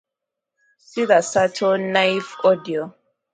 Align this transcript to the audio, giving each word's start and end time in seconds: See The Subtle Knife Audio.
See 0.79 1.05
The 1.05 1.21
Subtle 1.21 1.77
Knife 1.77 2.37
Audio. 2.43 2.95